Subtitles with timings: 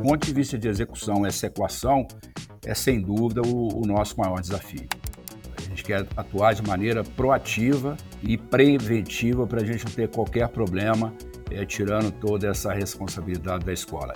[0.00, 2.08] do ponto de vista de execução, essa equação
[2.64, 4.88] é sem dúvida o, o nosso maior desafio.
[5.58, 10.48] A gente quer atuar de maneira proativa e preventiva para a gente não ter qualquer
[10.48, 11.12] problema,
[11.50, 14.14] é, tirando toda essa responsabilidade da escola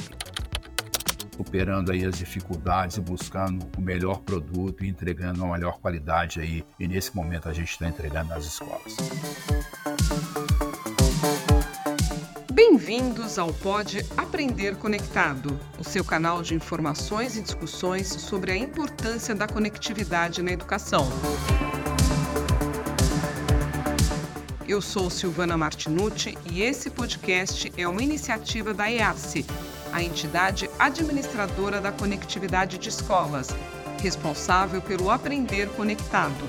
[1.36, 6.64] superando aí as dificuldades e buscando o melhor produto e entregando uma melhor qualidade aí.
[6.78, 8.96] E nesse momento a gente está entregando nas escolas.
[12.76, 19.32] Bem-vindos ao Pod Aprender Conectado, o seu canal de informações e discussões sobre a importância
[19.32, 21.06] da conectividade na educação.
[24.66, 29.46] Eu sou Silvana Martinucci e esse podcast é uma iniciativa da EASE,
[29.92, 33.50] a entidade administradora da conectividade de escolas,
[34.02, 36.44] responsável pelo Aprender Conectado,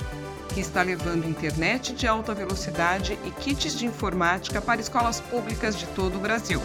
[0.55, 5.85] que está levando internet de alta velocidade e kits de informática para escolas públicas de
[5.87, 6.61] todo o Brasil.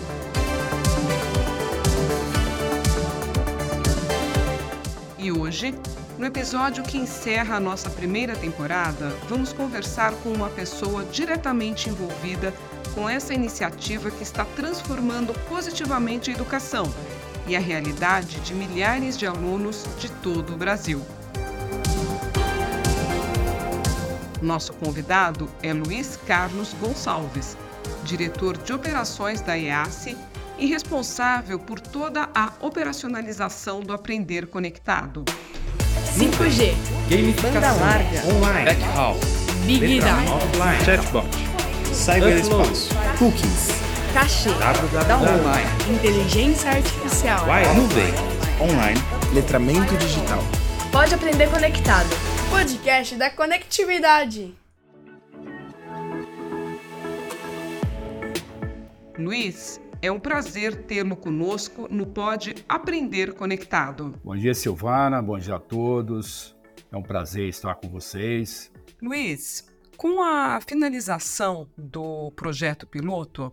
[5.19, 5.75] E hoje,
[6.17, 12.55] no episódio que encerra a nossa primeira temporada, vamos conversar com uma pessoa diretamente envolvida
[12.95, 16.85] com essa iniciativa que está transformando positivamente a educação
[17.45, 21.05] e a realidade de milhares de alunos de todo o Brasil.
[24.41, 27.57] Nosso convidado é Luiz Carlos Gonçalves,
[28.05, 30.17] diretor de operações da EASE
[30.59, 35.25] e responsável por toda a operacionalização do Aprender Conectado.
[36.17, 36.75] 5G,
[37.43, 39.21] banda larga, online, backhouse,
[39.67, 41.29] Big Data, offline, chatbot,
[41.93, 42.89] cyberespaço,
[43.19, 43.69] cookies,
[44.15, 44.51] cachê,
[45.07, 45.45] download,
[45.91, 48.13] inteligência artificial, nuvem,
[48.61, 49.01] online,
[49.35, 50.43] letramento digital.
[50.91, 52.30] Pode aprender conectado.
[52.51, 54.55] Podcast da conectividade.
[59.17, 64.19] Luiz, é um prazer tê-lo conosco no Pode Aprender Conectado.
[64.25, 65.23] Bom dia, Silvana.
[65.23, 66.57] Bom dia a todos.
[66.91, 68.71] É um prazer estar com vocês.
[69.01, 69.65] Luiz,
[69.97, 73.53] com a finalização do projeto piloto,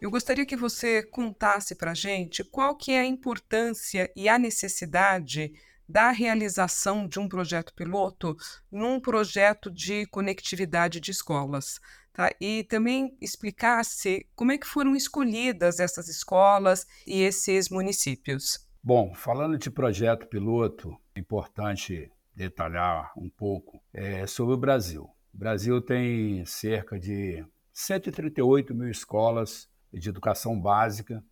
[0.00, 4.38] eu gostaria que você contasse para a gente qual que é a importância e a
[4.38, 5.52] necessidade
[5.88, 8.36] da realização de um projeto piloto
[8.70, 11.80] num projeto de conectividade de escolas.
[12.12, 12.30] Tá?
[12.40, 18.66] E também explicasse como é que foram escolhidas essas escolas e esses municípios.
[18.82, 25.04] Bom, falando de projeto piloto, é importante detalhar um pouco é, sobre o Brasil.
[25.32, 31.24] O Brasil tem cerca de 138 mil escolas de educação básica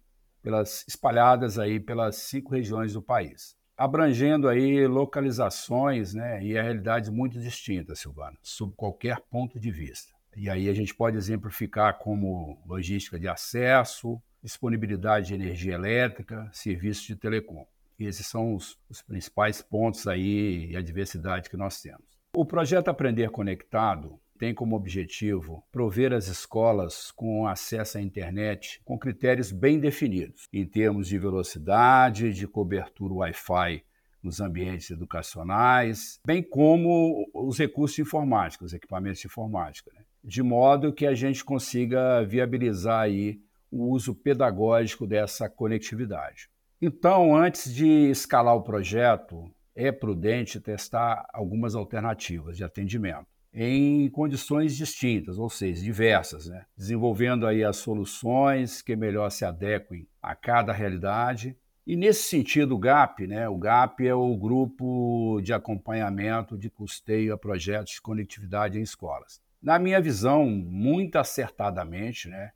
[0.43, 7.41] pelas, espalhadas aí pelas cinco regiões do país abrangendo aí localizações né, e realidades muito
[7.41, 10.13] distintas, Silvana, sob qualquer ponto de vista.
[10.37, 17.05] E aí a gente pode exemplificar como logística de acesso, disponibilidade de energia elétrica, serviços
[17.05, 17.67] de telecom.
[17.99, 22.07] Esses são os, os principais pontos aí e a diversidade que nós temos.
[22.37, 28.99] O projeto Aprender Conectado tem como objetivo prover as escolas com acesso à internet com
[28.99, 33.85] critérios bem definidos, em termos de velocidade, de cobertura Wi-Fi
[34.21, 40.03] nos ambientes educacionais, bem como os recursos informáticos, os equipamentos de informática, né?
[40.25, 46.49] de modo que a gente consiga viabilizar aí o uso pedagógico dessa conectividade.
[46.81, 54.77] Então, antes de escalar o projeto, é prudente testar algumas alternativas de atendimento em condições
[54.77, 56.65] distintas, ou seja, diversas, né?
[56.77, 61.57] desenvolvendo aí as soluções que melhor se adequem a cada realidade.
[61.87, 63.49] E nesse sentido, o GAP, né?
[63.49, 69.41] o GAP é o grupo de acompanhamento de custeio a projetos de conectividade em escolas.
[69.63, 72.53] Na minha visão, muito acertadamente, né?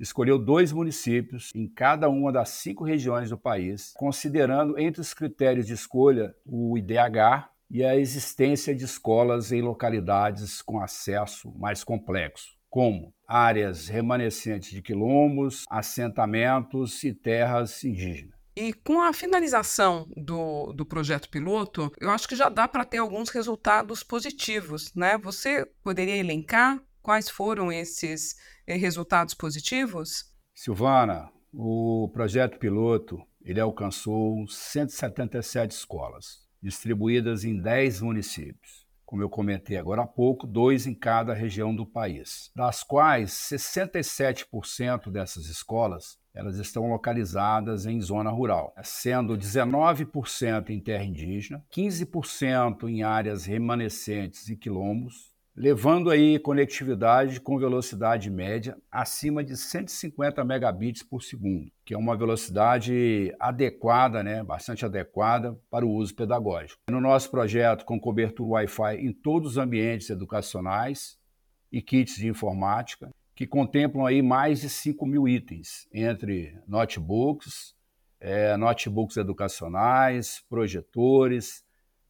[0.00, 5.66] escolheu dois municípios em cada uma das cinco regiões do país, considerando entre os critérios
[5.66, 12.56] de escolha o IDH, e a existência de escolas em localidades com acesso mais complexo,
[12.70, 18.38] como áreas remanescentes de quilombos, assentamentos e terras indígenas.
[18.56, 22.98] E com a finalização do, do projeto piloto, eu acho que já dá para ter
[22.98, 25.16] alguns resultados positivos, né?
[25.18, 28.34] Você poderia elencar quais foram esses
[28.66, 30.24] eh, resultados positivos?
[30.52, 38.86] Silvana, o projeto piloto ele alcançou 177 escolas distribuídas em 10 municípios.
[39.04, 45.10] Como eu comentei agora há pouco, dois em cada região do país, das quais 67%
[45.10, 53.02] dessas escolas elas estão localizadas em zona rural, sendo 19% em terra indígena, 15% em
[53.02, 55.27] áreas remanescentes e quilombos,
[55.58, 62.16] levando aí conectividade com velocidade média acima de 150 megabits por segundo, que é uma
[62.16, 66.80] velocidade adequada, né, bastante adequada para o uso pedagógico.
[66.88, 71.18] No nosso projeto com cobertura Wi-Fi em todos os ambientes educacionais
[71.72, 77.74] e kits de informática, que contemplam aí mais de 5 mil itens, entre notebooks,
[78.20, 81.64] é, notebooks educacionais, projetores,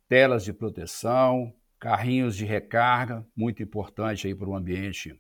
[0.07, 5.19] telas de proteção, carrinhos de recarga, muito importante aí para o ambiente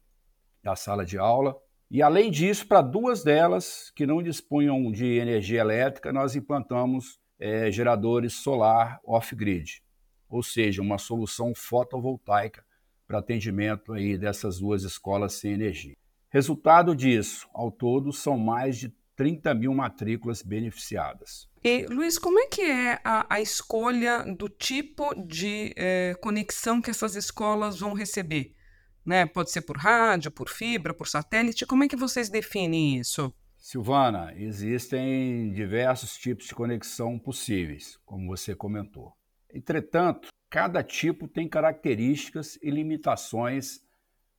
[0.63, 1.57] da sala de aula.
[1.91, 7.71] E além disso, para duas delas que não dispunham de energia elétrica, nós implantamos é,
[7.71, 9.83] geradores solar off-grid,
[10.29, 12.65] ou seja, uma solução fotovoltaica
[13.07, 15.97] para atendimento aí dessas duas escolas sem energia.
[16.31, 21.49] Resultado disso, ao todo, são mais de 30 mil matrículas beneficiadas.
[21.65, 26.88] E, Luiz, como é que é a, a escolha do tipo de eh, conexão que
[26.88, 28.55] essas escolas vão receber?
[29.05, 29.26] Né?
[29.26, 31.67] Pode ser por rádio, por fibra, por satélite.
[31.67, 33.35] Como é que vocês definem isso?
[33.56, 39.12] Silvana, existem diversos tipos de conexão possíveis, como você comentou.
[39.53, 43.81] Entretanto, cada tipo tem características e limitações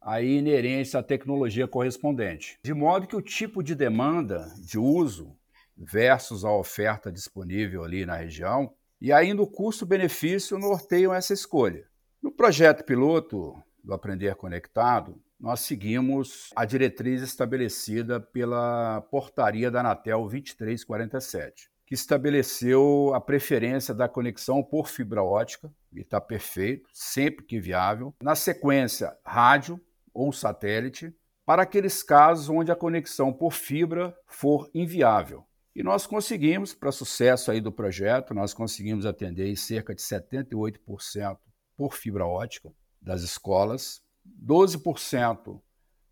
[0.01, 2.59] aí inerentes à tecnologia correspondente.
[2.63, 5.35] De modo que o tipo de demanda de uso
[5.77, 11.87] versus a oferta disponível ali na região e ainda o custo-benefício norteiam essa escolha.
[12.21, 20.19] No projeto piloto do Aprender Conectado, nós seguimos a diretriz estabelecida pela portaria da Anatel
[20.23, 27.59] 2347, que estabeleceu a preferência da conexão por fibra ótica, e está perfeito, sempre que
[27.59, 28.13] viável.
[28.21, 29.79] Na sequência, rádio,
[30.13, 31.13] ou satélite
[31.45, 35.45] para aqueles casos onde a conexão por fibra for inviável.
[35.75, 41.37] E nós conseguimos, para sucesso aí do projeto, nós conseguimos atender cerca de 78%
[41.75, 42.71] por fibra ótica
[43.01, 44.03] das escolas,
[44.45, 45.61] 12%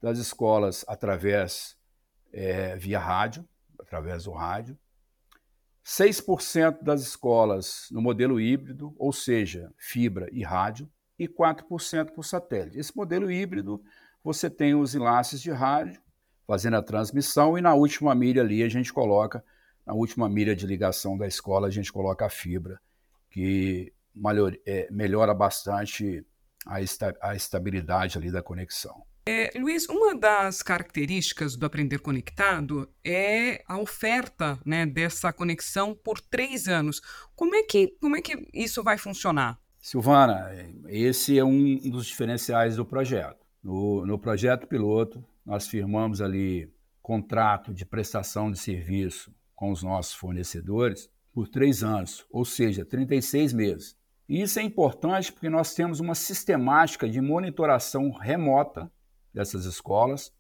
[0.01, 1.77] das escolas através
[2.31, 3.47] é, via rádio,
[3.79, 4.77] através do rádio,
[5.85, 12.77] 6% das escolas no modelo híbrido, ou seja, fibra e rádio, e 4% por satélite.
[12.77, 13.81] Esse modelo híbrido,
[14.23, 16.01] você tem os enlaces de rádio
[16.45, 19.43] fazendo a transmissão e na última milha ali a gente coloca,
[19.85, 22.79] na última milha de ligação da escola, a gente coloca a fibra,
[23.29, 23.93] que
[24.65, 26.25] é, melhora bastante
[26.65, 29.05] a, esta, a estabilidade ali da conexão.
[29.27, 36.21] É, Luiz, uma das características do Aprender Conectado é a oferta né, dessa conexão por
[36.21, 37.01] três anos.
[37.35, 39.59] Como é, que, como é que isso vai funcionar?
[39.87, 40.51] Silvana,
[40.89, 43.47] esse é um dos diferenciais do projeto.
[43.63, 46.69] No, no projeto piloto, nós firmamos ali
[47.01, 53.53] contrato de prestação de serviço com os nossos fornecedores por três anos, ou seja, 36
[53.53, 53.97] meses.
[54.27, 58.91] E isso é importante porque nós temos uma sistemática de monitoração remota
[59.33, 60.33] dessas escolas,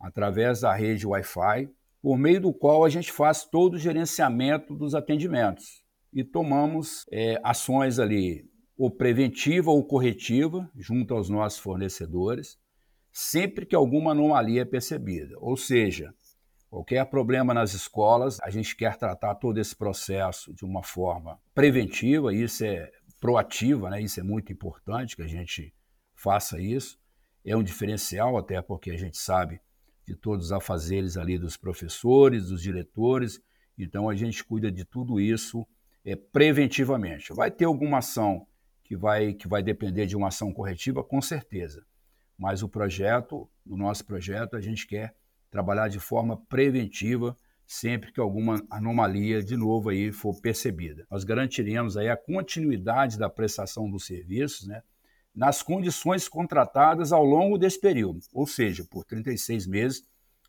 [0.00, 1.68] através da rede Wi-Fi,
[2.00, 7.38] por meio do qual a gente faz todo o gerenciamento dos atendimentos e tomamos é,
[7.44, 8.49] ações ali
[8.80, 12.58] ou preventiva ou corretiva junto aos nossos fornecedores,
[13.12, 15.34] sempre que alguma anomalia é percebida.
[15.36, 16.14] Ou seja,
[16.70, 22.32] qualquer problema nas escolas, a gente quer tratar todo esse processo de uma forma preventiva,
[22.32, 22.90] isso é
[23.20, 24.00] proativa, né?
[24.00, 25.74] isso é muito importante que a gente
[26.14, 26.98] faça isso.
[27.44, 29.60] É um diferencial, até porque a gente sabe
[30.08, 33.42] de todos os afazeres ali dos professores, dos diretores,
[33.76, 35.66] então a gente cuida de tudo isso
[36.02, 37.30] é, preventivamente.
[37.34, 38.46] Vai ter alguma ação
[38.90, 41.86] que vai, que vai depender de uma ação corretiva, com certeza.
[42.36, 45.14] Mas o projeto, o nosso projeto, a gente quer
[45.48, 51.06] trabalhar de forma preventiva sempre que alguma anomalia de novo aí for percebida.
[51.08, 54.82] Nós garantiremos aí a continuidade da prestação dos serviços, né,
[55.32, 60.02] nas condições contratadas ao longo desse período, ou seja, por 36 meses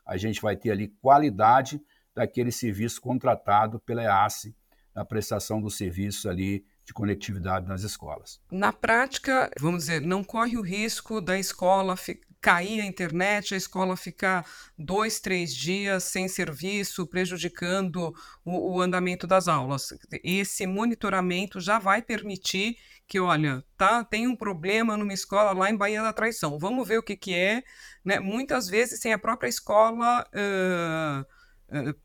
[0.03, 1.79] a gente vai ter ali qualidade
[2.11, 4.55] daquele serviço contratado pela EASE
[4.95, 8.39] na prestação dos serviços ali de conectividade nas escolas.
[8.51, 11.95] Na prática, vamos dizer, não corre o risco da escola
[12.41, 14.45] cair a internet, a escola ficar
[14.77, 19.93] dois, três dias sem serviço, prejudicando o, o, andamento das aulas.
[20.23, 25.77] Esse monitoramento já vai permitir que, olha, tá, tem um problema numa escola lá em
[25.77, 27.63] Bahia da Traição, vamos ver o que, que é.
[28.03, 28.19] Né?
[28.19, 30.25] Muitas vezes sem a própria escola.
[30.33, 31.41] Uh,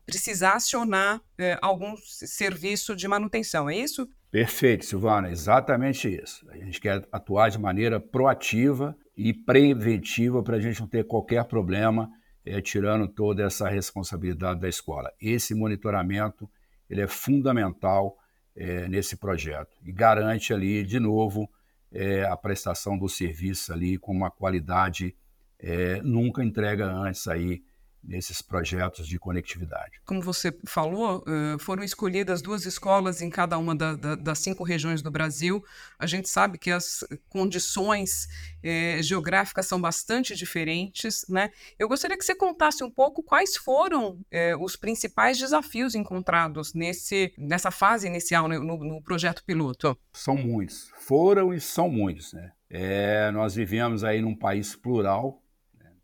[0.05, 1.21] precisar acionar uh,
[1.61, 4.07] algum serviço de manutenção, é isso?
[4.37, 6.47] Perfeito, Silvana, exatamente isso.
[6.51, 11.43] A gente quer atuar de maneira proativa e preventiva para a gente não ter qualquer
[11.45, 12.07] problema,
[12.45, 15.11] é, tirando toda essa responsabilidade da escola.
[15.19, 16.47] Esse monitoramento
[16.87, 18.15] ele é fundamental
[18.55, 21.49] é, nesse projeto e garante ali, de novo,
[21.91, 25.15] é, a prestação do serviço ali com uma qualidade
[25.57, 27.63] é, nunca entrega antes aí
[28.07, 29.99] nesses projetos de conectividade.
[30.05, 31.23] Como você falou,
[31.59, 35.63] foram escolhidas duas escolas em cada uma da, da, das cinco regiões do Brasil.
[35.99, 38.27] A gente sabe que as condições
[38.63, 41.51] eh, geográficas são bastante diferentes, né?
[41.77, 47.33] Eu gostaria que você contasse um pouco quais foram eh, os principais desafios encontrados nesse,
[47.37, 49.97] nessa fase inicial, no, no projeto piloto.
[50.13, 52.51] São muitos, foram e são muitos, né?
[52.69, 55.41] É, nós vivemos aí num país plural,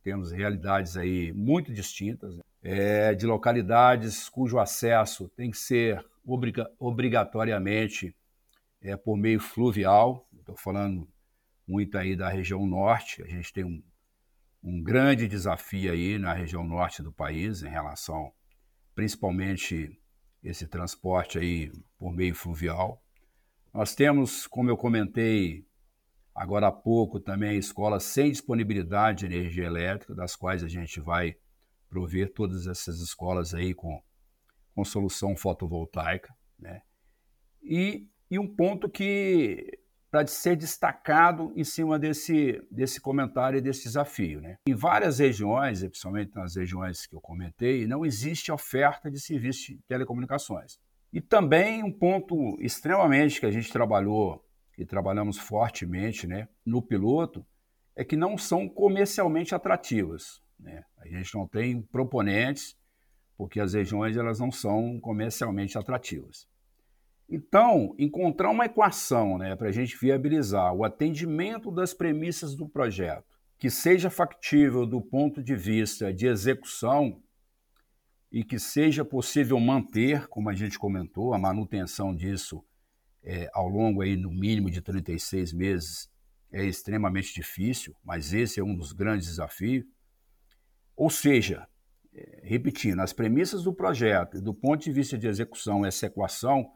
[0.04, 2.44] temos realidades aí muito distintas, né?
[2.62, 8.16] é, de localidades cujo acesso tem que ser obriga obrigatoriamente
[8.82, 10.28] é, por meio fluvial.
[10.38, 11.08] Estou falando
[11.68, 13.22] muito aí da região norte.
[13.22, 13.84] A gente tem um,
[14.64, 18.32] um grande desafio aí na região norte do país em relação,
[18.96, 20.00] principalmente
[20.44, 23.02] esse transporte aí por meio fluvial.
[23.74, 25.66] Nós temos, como eu comentei,
[26.36, 31.36] Agora há pouco também escolas sem disponibilidade de energia elétrica, das quais a gente vai
[31.90, 34.02] prover todas essas escolas aí com,
[34.74, 36.34] com solução fotovoltaica.
[36.58, 36.82] Né?
[37.62, 39.80] E, e um ponto que
[40.14, 44.42] para ser destacado em cima desse, desse comentário e desse desafio.
[44.42, 44.58] Né?
[44.68, 49.80] Em várias regiões, principalmente nas regiões que eu comentei, não existe oferta de serviço de
[49.88, 50.78] telecomunicações.
[51.12, 54.44] E também um ponto extremamente que a gente trabalhou
[54.78, 57.46] e trabalhamos fortemente né, no piloto,
[57.96, 60.42] é que não são comercialmente atrativas.
[60.60, 60.84] Né?
[60.98, 62.76] A gente não tem proponentes,
[63.38, 66.48] porque as regiões elas não são comercialmente atrativas.
[67.30, 73.26] Então, encontrar uma equação né, para a gente viabilizar o atendimento das premissas do projeto,
[73.58, 77.22] que seja factível do ponto de vista de execução
[78.32, 82.64] e que seja possível manter, como a gente comentou, a manutenção disso
[83.24, 86.10] é, ao longo aí no mínimo de 36 meses
[86.52, 89.86] é extremamente difícil, mas esse é um dos grandes desafios.
[90.96, 91.68] Ou seja,
[92.14, 96.70] é, repetindo, as premissas do projeto do ponto de vista de execução, essa equação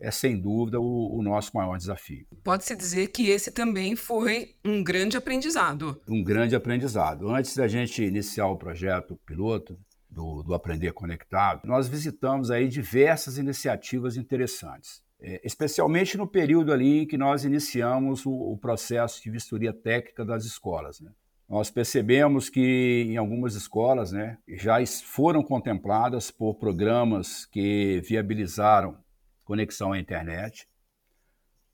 [0.00, 2.26] é sem dúvida o, o nosso maior desafio.
[2.42, 6.00] Pode-se dizer que esse também foi um grande aprendizado.
[6.08, 7.28] Um grande aprendizado.
[7.28, 9.78] Antes da gente iniciar o projeto piloto
[10.08, 15.02] do, do Aprender Conectado, nós visitamos aí diversas iniciativas interessantes.
[15.22, 20.24] É, especialmente no período ali em que nós iniciamos o, o processo de vistoria técnica
[20.24, 21.00] das escolas.
[21.00, 21.10] Né?
[21.48, 28.96] Nós percebemos que em algumas escolas né, já foram contempladas por programas que viabilizaram
[29.44, 30.68] conexão à internet,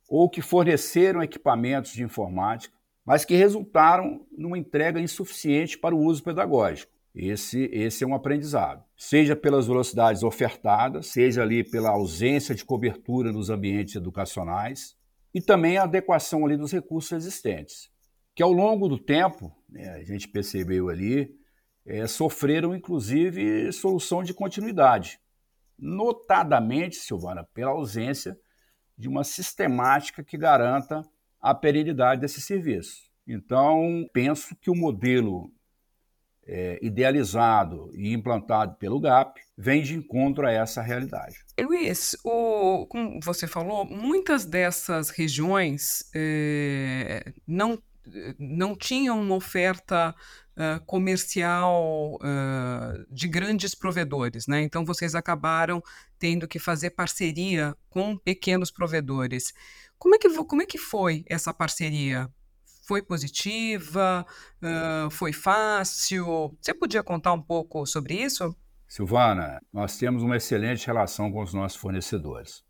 [0.08, 2.74] ou que forneceram equipamentos de informática,
[3.04, 6.95] mas que resultaram numa entrega insuficiente para o uso pedagógico.
[7.18, 8.84] Esse, esse é um aprendizado.
[8.94, 14.94] Seja pelas velocidades ofertadas, seja ali pela ausência de cobertura nos ambientes educacionais
[15.32, 17.90] e também a adequação ali dos recursos existentes,
[18.34, 21.34] que ao longo do tempo, né, a gente percebeu ali,
[21.86, 25.18] é, sofreram inclusive solução de continuidade,
[25.78, 28.38] notadamente, Silvana, pela ausência
[28.96, 31.02] de uma sistemática que garanta
[31.40, 33.10] a perenidade desse serviço.
[33.26, 35.50] Então, penso que o modelo
[36.46, 41.36] é, idealizado e implantado pelo GAP vem de encontro a essa realidade.
[41.60, 47.78] Luiz, o, como você falou, muitas dessas regiões é, não,
[48.38, 50.14] não tinham uma oferta
[50.56, 54.62] uh, comercial uh, de grandes provedores, né?
[54.62, 55.82] Então vocês acabaram
[56.18, 59.52] tendo que fazer parceria com pequenos provedores.
[59.98, 62.30] Como é que, como é que foi essa parceria?
[62.86, 64.24] Foi positiva?
[64.62, 66.56] Uh, foi fácil?
[66.60, 68.54] Você podia contar um pouco sobre isso?
[68.86, 72.64] Silvana, nós temos uma excelente relação com os nossos fornecedores.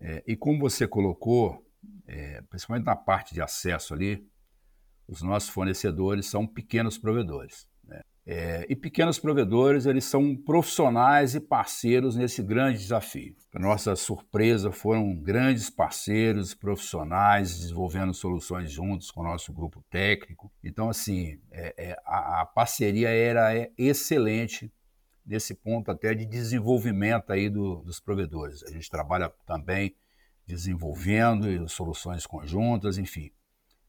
[0.00, 1.64] É, e como você colocou,
[2.04, 4.28] é, principalmente na parte de acesso ali,
[5.06, 7.68] os nossos fornecedores são pequenos provedores.
[8.24, 13.34] É, e pequenos provedores, eles são profissionais e parceiros nesse grande desafio.
[13.50, 20.52] Para nossa surpresa, foram grandes parceiros profissionais desenvolvendo soluções juntos com o nosso grupo técnico.
[20.62, 24.72] Então, assim, é, é, a, a, parceria era é, excelente
[25.26, 28.62] nesse ponto até de desenvolvimento aí do, dos provedores.
[28.62, 29.96] A gente trabalha também
[30.46, 33.32] desenvolvendo soluções conjuntas, enfim.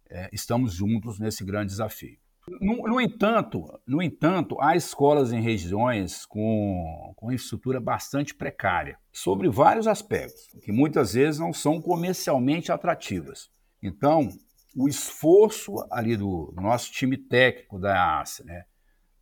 [0.09, 2.22] É, estamos juntos nesse grande desafio.
[2.59, 9.49] No, no, entanto, no entanto, há escolas em regiões com, com infraestrutura bastante precária, sobre
[9.49, 13.49] vários aspectos, que muitas vezes não são comercialmente atrativas.
[13.81, 14.29] Então,
[14.75, 18.65] o esforço ali do, nosso time técnico da ASA, né,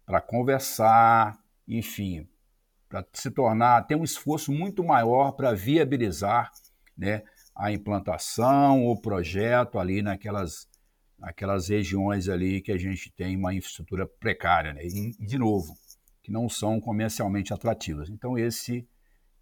[0.05, 1.37] para conversar,
[1.67, 2.27] enfim,
[2.89, 6.51] para se tornar, ter um esforço muito maior para viabilizar
[6.97, 7.23] né,
[7.55, 10.67] a implantação, o projeto ali naquelas,
[11.21, 14.83] naquelas regiões ali que a gente tem uma infraestrutura precária, né?
[14.83, 15.77] E, de novo,
[16.23, 18.09] que não são comercialmente atrativas.
[18.09, 18.87] Então, esse,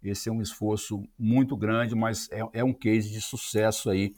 [0.02, 4.14] esse é um esforço muito grande, mas é, é um case de sucesso aí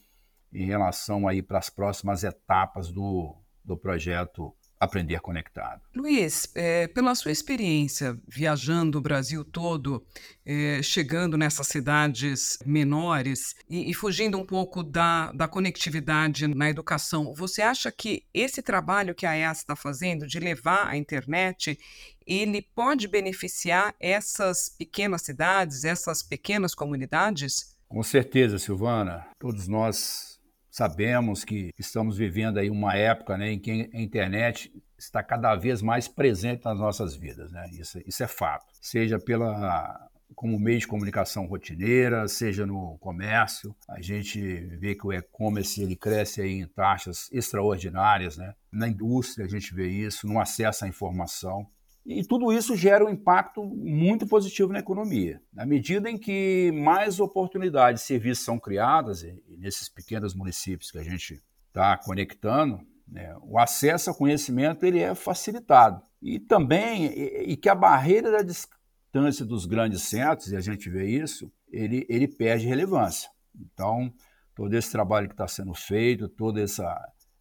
[0.52, 5.80] em relação aí para as próximas etapas do, do projeto Aprender Conectado.
[5.94, 10.04] Luiz, é, pela sua experiência viajando o Brasil todo,
[10.44, 17.32] é, chegando nessas cidades menores e, e, fugindo um pouco da, da conectividade na educação,
[17.32, 21.78] você acha que esse trabalho que a EAS está fazendo de levar a internet,
[22.26, 27.76] ele pode beneficiar essas pequenas cidades, essas pequenas comunidades?
[27.88, 29.26] Com certeza, Silvana.
[29.38, 30.31] Todos nós
[30.72, 35.82] Sabemos que estamos vivendo aí uma época né, em que a internet está cada vez
[35.82, 37.68] mais presente nas nossas vidas, né?
[37.72, 38.72] Isso, isso é fato.
[38.80, 44.40] Seja pela como meio de comunicação rotineira, seja no comércio, a gente
[44.78, 48.54] vê que o e-commerce ele cresce aí em taxas extraordinárias, né?
[48.72, 51.66] Na indústria a gente vê isso, no acesso à informação.
[52.04, 55.40] E tudo isso gera um impacto muito positivo na economia.
[55.52, 61.02] Na medida em que mais oportunidades de serviços são criadas, nesses pequenos municípios que a
[61.04, 66.02] gente está conectando, né, o acesso ao conhecimento ele é facilitado.
[66.20, 71.06] E também e que a barreira da distância dos grandes centros, e a gente vê
[71.06, 73.30] isso, ele, ele perde relevância.
[73.54, 74.12] Então,
[74.54, 76.98] todo esse trabalho que está sendo feito, toda essa,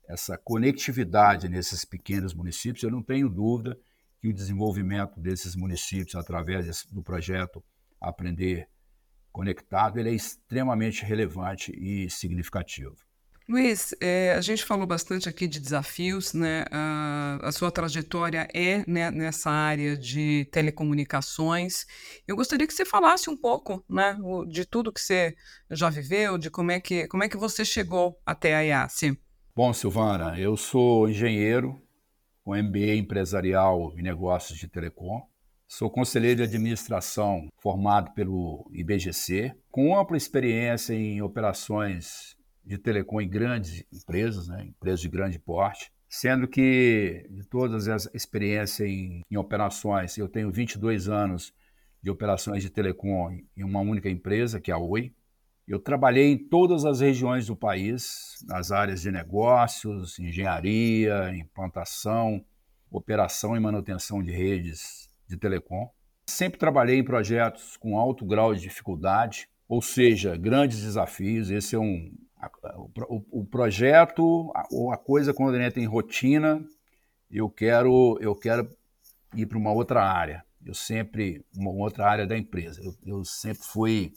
[0.07, 3.77] essa conectividade nesses pequenos municípios, eu não tenho dúvida
[4.21, 7.63] que o desenvolvimento desses municípios através do projeto
[7.99, 8.69] Aprender
[9.31, 12.95] Conectado ele é extremamente relevante e significativo.
[13.49, 16.65] Luiz, é, a gente falou bastante aqui de desafios, né?
[16.71, 21.85] A, a sua trajetória é né, nessa área de telecomunicações.
[22.27, 25.35] Eu gostaria que você falasse um pouco, né, de tudo que você
[25.69, 29.17] já viveu, de como é que como é que você chegou até a IAC.
[29.55, 31.81] Bom, Silvana, eu sou engenheiro
[32.51, 35.25] com MBA empresarial em negócios de telecom.
[35.69, 43.29] Sou conselheiro de administração formado pelo IBGC, com ampla experiência em operações de telecom em
[43.29, 49.37] grandes empresas, né, empresas de grande porte, sendo que de todas as experiências em, em
[49.37, 51.53] operações, eu tenho 22 anos
[52.03, 55.13] de operações de telecom em uma única empresa, que é a Oi,
[55.67, 62.43] eu trabalhei em todas as regiões do país, nas áreas de negócios, engenharia, implantação,
[62.89, 65.89] operação e manutenção de redes de telecom.
[66.27, 71.49] Sempre trabalhei em projetos com alto grau de dificuldade, ou seja, grandes desafios.
[71.49, 72.11] Esse é um
[73.07, 76.63] o, o projeto ou a coisa quando entra em rotina,
[77.29, 78.67] eu quero eu quero
[79.35, 80.43] ir para uma outra área.
[80.65, 82.81] Eu sempre uma outra área da empresa.
[82.83, 84.13] Eu, eu sempre fui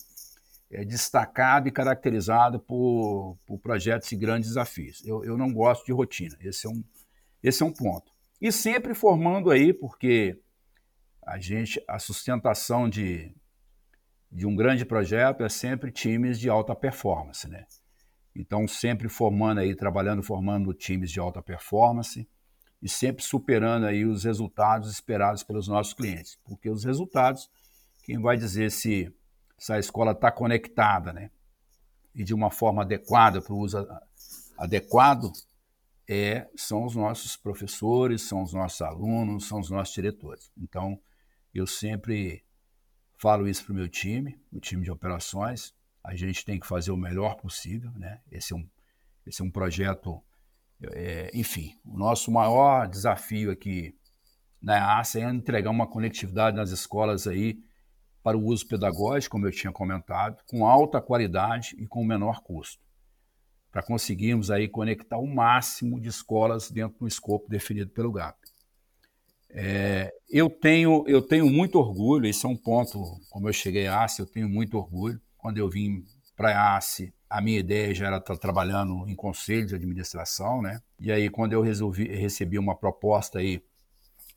[0.74, 5.04] é, destacado e caracterizado por, por projetos e grandes desafios.
[5.06, 6.82] Eu, eu não gosto de rotina, esse é, um,
[7.42, 8.12] esse é um ponto.
[8.40, 10.38] E sempre formando aí, porque
[11.22, 13.34] a gente, a sustentação de,
[14.30, 17.64] de um grande projeto é sempre times de alta performance, né?
[18.37, 22.28] Então, sempre formando aí, trabalhando, formando times de alta performance
[22.82, 26.37] e sempre superando aí os resultados esperados pelos nossos clientes.
[26.44, 27.48] Porque os resultados,
[28.02, 29.14] quem vai dizer se
[29.64, 31.31] se a escola está conectada, né?
[32.14, 33.79] E de uma forma adequada para o uso
[34.59, 35.33] adequado,
[36.07, 40.53] é, são os nossos professores, são os nossos alunos, são os nossos diretores.
[40.59, 41.00] Então,
[41.55, 42.44] eu sempre
[43.16, 45.74] falo isso para o meu time, o time de operações.
[46.05, 48.20] A gente tem que fazer o melhor possível, né?
[48.31, 48.68] Esse é um,
[49.27, 50.22] esse é um projeto,
[50.92, 53.96] é, enfim, o nosso maior desafio aqui
[54.61, 57.64] na EASA é entregar uma conectividade nas escolas aí
[58.24, 62.82] para o uso pedagógico, como eu tinha comentado, com alta qualidade e com menor custo,
[63.70, 68.38] para conseguirmos aí conectar o máximo de escolas dentro do escopo definido pelo GAP.
[69.50, 74.02] É, eu, tenho, eu tenho muito orgulho, esse é um ponto, como eu cheguei à
[74.02, 75.20] ACE, eu tenho muito orgulho.
[75.37, 76.02] Quando eu vim
[76.34, 80.80] para a ACE, a minha ideia já era estar trabalhando em conselho de administração, né?
[80.98, 83.62] E aí, quando eu resolvi, recebi uma proposta aí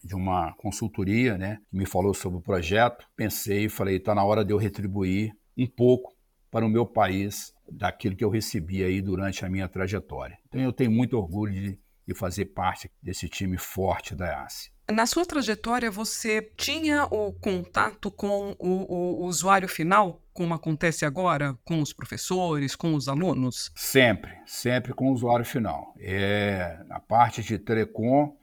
[0.03, 3.07] de uma consultoria, né, que me falou sobre o projeto.
[3.15, 6.15] Pensei e falei, está na hora de eu retribuir um pouco
[6.51, 10.37] para o meu país daquilo que eu recebi aí durante a minha trajetória.
[10.47, 14.71] Então eu tenho muito orgulho de, de fazer parte desse time forte da EASE.
[14.89, 21.57] Na sua trajetória, você tinha o contato com o, o, usuário final, como acontece agora,
[21.65, 23.69] com os professores, com os alunos?
[23.75, 25.93] Sempre, sempre com o usuário final.
[25.99, 28.33] É, a parte de telecom,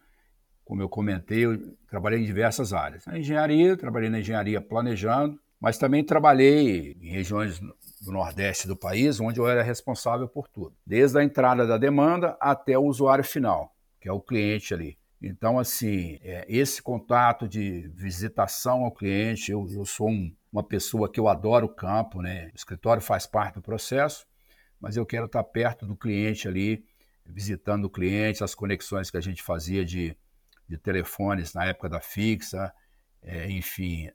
[0.64, 3.04] como eu comentei, eu trabalhei em diversas áreas.
[3.06, 9.20] Na engenharia, trabalhei na engenharia planejando, mas também trabalhei em regiões do Nordeste do país,
[9.20, 13.74] onde eu era responsável por tudo, desde a entrada da demanda até o usuário final,
[14.00, 14.98] que é o cliente ali.
[15.22, 21.10] Então, assim, é, esse contato de visitação ao cliente, eu, eu sou um, uma pessoa
[21.10, 22.50] que eu adoro o campo, né?
[22.52, 24.26] O escritório faz parte do processo,
[24.78, 26.84] mas eu quero estar perto do cliente ali,
[27.24, 30.14] visitando o cliente, as conexões que a gente fazia de,
[30.68, 32.72] de telefones na época da fixa,
[33.22, 34.08] é, enfim,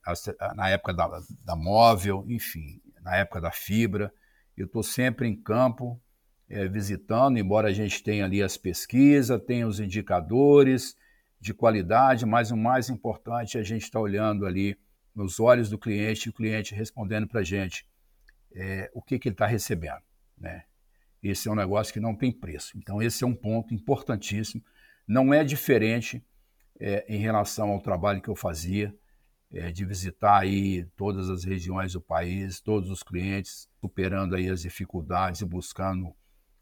[0.55, 1.07] na época da,
[1.43, 4.13] da móvel, enfim, na época da fibra.
[4.55, 5.99] Eu estou sempre em campo,
[6.49, 10.95] é, visitando, embora a gente tenha ali as pesquisas, tenha os indicadores
[11.39, 14.77] de qualidade, mas o mais importante é a gente estar tá olhando ali
[15.15, 17.88] nos olhos do cliente e o cliente respondendo para a gente
[18.53, 20.01] é, o que, que ele está recebendo.
[20.38, 20.63] Né?
[21.21, 22.77] Esse é um negócio que não tem preço.
[22.77, 24.63] Então, esse é um ponto importantíssimo.
[25.07, 26.23] Não é diferente
[26.79, 28.95] é, em relação ao trabalho que eu fazia
[29.51, 34.61] é, de visitar aí todas as regiões do país, todos os clientes, superando aí as
[34.61, 36.13] dificuldades e buscando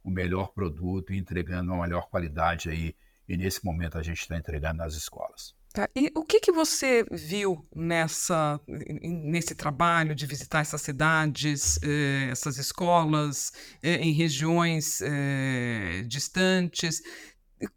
[0.04, 2.96] o melhor produto e entregando uma melhor qualidade aí.
[3.28, 5.54] E nesse momento a gente está entregando nas escolas.
[5.74, 5.88] Tá.
[5.96, 12.58] E o que, que você viu nessa, nesse trabalho de visitar essas cidades, eh, essas
[12.58, 13.52] escolas,
[13.84, 17.02] eh, em regiões eh, distantes?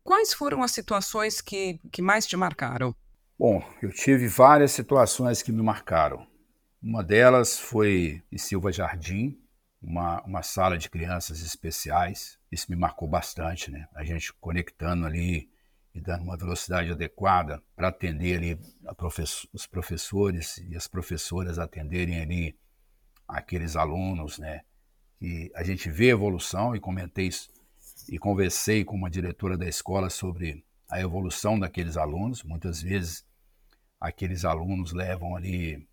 [0.02, 2.94] Quais foram as situações que, que mais te marcaram?
[3.38, 6.26] Bom, eu tive várias situações que me marcaram.
[6.82, 9.38] Uma delas foi em Silva Jardim,
[9.80, 12.38] uma, uma sala de crianças especiais.
[12.52, 13.86] Isso me marcou bastante, né?
[13.94, 15.50] A gente conectando ali
[15.94, 18.58] e dando uma velocidade adequada para atender ali
[19.52, 22.58] os professores e as professoras atenderem ali
[23.26, 24.60] aqueles alunos, né?
[25.20, 27.50] E a gente vê evolução e comentei isso,
[28.08, 32.42] e conversei com uma diretora da escola sobre a evolução daqueles alunos.
[32.42, 33.24] Muitas vezes
[34.00, 35.86] aqueles alunos levam ali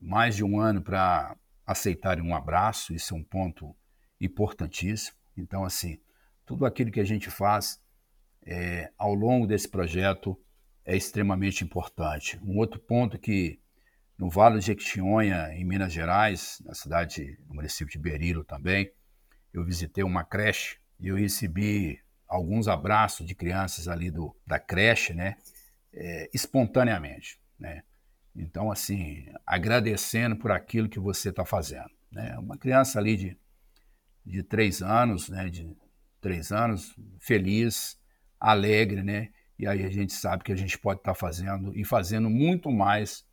[0.00, 3.74] mais de um ano para aceitarem um abraço, isso é um ponto
[4.20, 5.16] importantíssimo.
[5.36, 5.98] Então, assim,
[6.44, 7.80] tudo aquilo que a gente faz
[8.44, 10.40] é, ao longo desse projeto
[10.84, 12.38] é extremamente importante.
[12.44, 13.60] Um outro ponto que
[14.16, 18.90] no Vale de Jequitinhonha, em Minas Gerais, na cidade, no município de Berilo também,
[19.52, 25.14] eu visitei uma creche e eu recebi alguns abraços de crianças ali do, da creche,
[25.14, 25.36] né,
[25.92, 27.82] é, espontaneamente né?
[28.34, 31.90] Então, assim, agradecendo por aquilo que você está fazendo.
[32.12, 32.36] Né?
[32.38, 33.38] Uma criança ali de,
[34.24, 35.48] de três anos, né?
[35.48, 35.74] De
[36.20, 37.98] três anos, feliz,
[38.38, 39.30] alegre, né?
[39.58, 42.70] E aí a gente sabe que a gente pode estar tá fazendo e fazendo muito
[42.70, 43.24] mais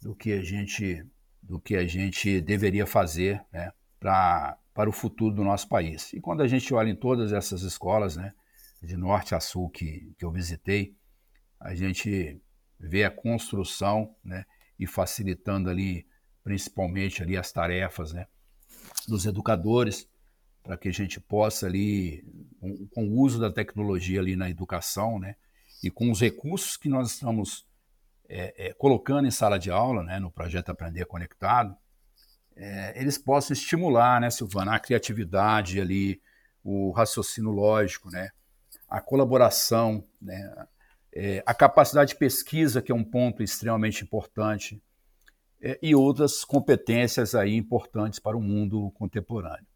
[0.00, 1.04] do que a gente
[1.42, 3.72] do que a gente deveria fazer, né?
[3.98, 6.12] Para para o futuro do nosso país.
[6.12, 8.34] E quando a gente olha em todas essas escolas, né?
[8.82, 10.94] De norte a sul que, que eu visitei,
[11.58, 12.38] a gente
[12.78, 14.44] ver a construção, né,
[14.78, 16.06] e facilitando ali,
[16.44, 18.26] principalmente ali as tarefas, né,
[19.08, 20.06] dos educadores,
[20.62, 22.22] para que a gente possa ali,
[22.60, 25.36] com, com, o uso da tecnologia ali na educação, né,
[25.82, 27.66] e com os recursos que nós estamos
[28.28, 31.74] é, é, colocando em sala de aula, né, no projeto Aprender Conectado,
[32.56, 36.20] é, eles possam estimular, né, Silvana, a criatividade ali,
[36.64, 38.30] o raciocínio lógico, né,
[38.88, 40.66] a colaboração, né,
[41.14, 44.82] é, a capacidade de pesquisa, que é um ponto extremamente importante,
[45.60, 49.66] é, e outras competências aí importantes para o mundo contemporâneo.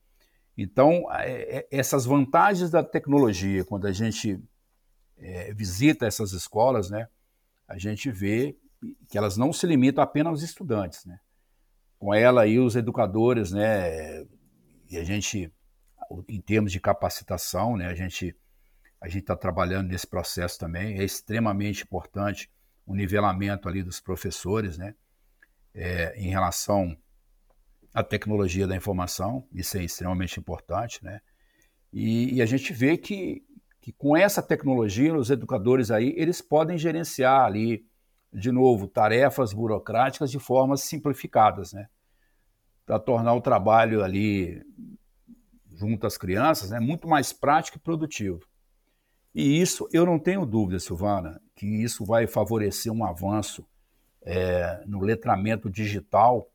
[0.56, 4.42] Então, é, é essas vantagens da tecnologia, quando a gente
[5.18, 7.08] é, visita essas escolas, né,
[7.68, 8.56] a gente vê
[9.08, 11.04] que elas não se limitam apenas aos estudantes.
[11.04, 11.20] Né?
[12.00, 14.26] Com ela aí os educadores, né,
[14.90, 15.52] e a gente,
[16.28, 18.34] em termos de capacitação, né, a gente
[19.00, 20.98] a gente está trabalhando nesse processo também.
[20.98, 22.50] É extremamente importante
[22.86, 24.94] o nivelamento ali dos professores, né?
[25.72, 26.96] É, em relação
[27.94, 31.20] à tecnologia da informação, isso é extremamente importante, né?
[31.92, 33.42] E, e, a gente vê que,
[33.80, 37.86] que com essa tecnologia, os educadores aí, eles podem gerenciar ali,
[38.32, 41.88] de novo, tarefas burocráticas de formas simplificadas, né?
[42.86, 44.62] Para tornar o trabalho ali
[45.80, 48.40] junto às crianças né, muito mais prático e produtivo.
[49.34, 53.64] E isso, eu não tenho dúvida, Silvana, que isso vai favorecer um avanço
[54.22, 56.50] é, no letramento digital,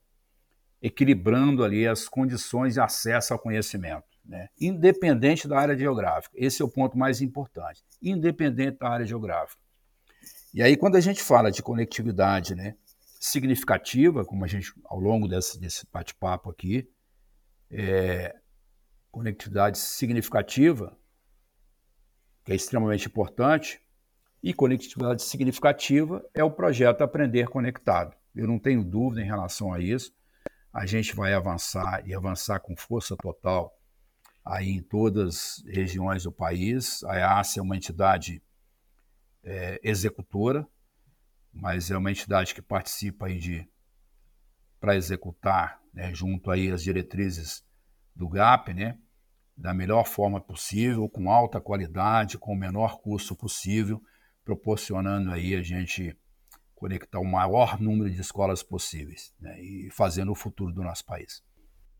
[0.81, 4.49] equilibrando ali as condições de acesso ao conhecimento, né?
[4.59, 6.35] independente da área geográfica.
[6.37, 9.64] Esse é o ponto mais importante, independente da área geográfica.
[10.55, 12.77] E aí, quando a gente fala de conectividade né,
[13.19, 16.89] significativa, como a gente, ao longo desse, desse bate-papo aqui,
[17.69, 18.33] é,
[19.11, 20.97] conectividade significativa,
[22.45, 23.81] que é extremamente importante,
[24.41, 28.15] e conectividade significativa é o projeto Aprender Conectado.
[28.33, 30.13] Eu não tenho dúvida em relação a isso.
[30.71, 33.77] a gente vai avançar e avançar com força total
[34.45, 37.03] aí em todas as regiões do país.
[37.03, 38.41] A EASA é uma entidade
[39.45, 40.67] é, executora,
[41.53, 43.69] mas é uma entidade que participa aí de
[44.79, 47.65] para executar, né, junto aí às diretrizes
[48.15, 48.99] do GAP, né,
[49.57, 54.03] da melhor forma possível, com alta qualidade, com o menor custo possível,
[54.43, 56.15] proporcionando aí a gente
[56.75, 61.41] conectar o maior número de escolas possíveis né, e fazendo o futuro do nosso país.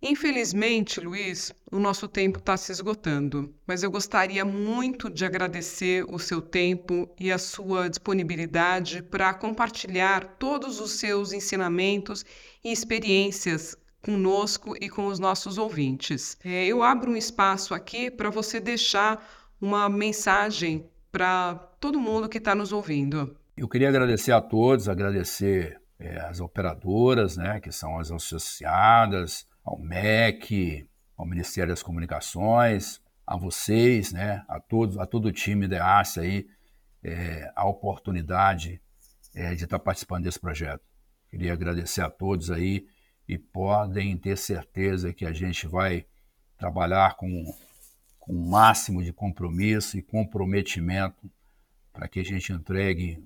[0.01, 6.19] Infelizmente, Luiz, o nosso tempo está se esgotando, mas eu gostaria muito de agradecer o
[6.19, 12.23] seu tempo e a sua disponibilidade para compartilhar todos os seus ensinamentos
[12.63, 16.37] e experiências conosco e com os nossos ouvintes.
[16.45, 19.27] É, eu abro um espaço aqui para você deixar
[19.59, 23.35] uma mensagem para todo mundo que está nos ouvindo.
[23.57, 29.79] Eu queria agradecer a todos, agradecer é, as operadoras, né, que são as associadas, ao
[29.79, 35.77] MEC, ao Ministério das Comunicações, a vocês, né, a todos, a todo o time da
[35.77, 36.47] EASA aí,
[37.03, 38.79] é, a oportunidade
[39.33, 40.83] é, de estar participando desse projeto.
[41.29, 42.87] Queria agradecer a todos aí
[43.27, 46.05] e podem ter certeza que a gente vai
[46.57, 47.27] trabalhar com,
[48.19, 51.29] com o máximo de compromisso e comprometimento
[51.91, 53.23] para que a gente entregue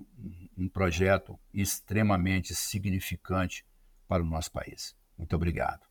[0.56, 3.64] um projeto extremamente significante
[4.08, 4.96] para o nosso país.
[5.18, 5.89] Muito obrigado.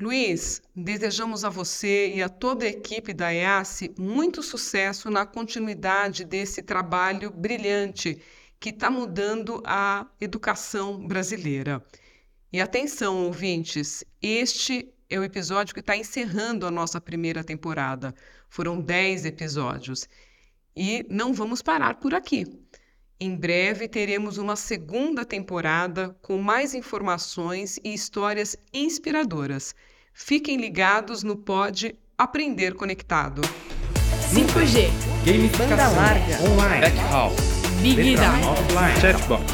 [0.00, 6.24] Luiz, desejamos a você e a toda a equipe da EASE muito sucesso na continuidade
[6.24, 8.22] desse trabalho brilhante
[8.60, 11.84] que está mudando a educação brasileira.
[12.52, 18.14] E atenção, ouvintes, este é o episódio que está encerrando a nossa primeira temporada.
[18.48, 20.08] Foram 10 episódios.
[20.76, 22.46] E não vamos parar por aqui.
[23.20, 29.74] Em breve teremos uma segunda temporada com mais informações e histórias inspiradoras.
[30.20, 33.40] Fiquem ligados no Pod Aprender Conectado.
[33.40, 34.90] 5G,
[35.56, 36.80] banda larga, Online.
[36.80, 37.36] Backhaul.
[37.80, 39.00] Big Data, Offline.
[39.00, 39.44] Chatbot.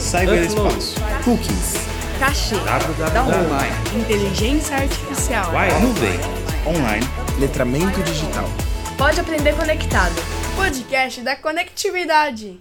[0.00, 0.94] Cyberespaço.
[1.22, 1.74] cookies,
[2.18, 4.02] cachê, Online.
[4.02, 5.52] inteligência artificial.
[5.82, 6.18] Nuvem.
[6.66, 7.06] Online.
[7.38, 8.48] Letramento digital.
[8.96, 10.16] Pode aprender conectado.
[10.56, 12.58] Podcast da conectividade.